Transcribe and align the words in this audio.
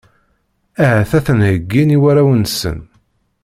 Ahat 0.83 1.11
ad 1.17 1.23
ten-heyyin 1.25 1.95
i 1.95 1.97
warraw-nsen. 2.01 2.79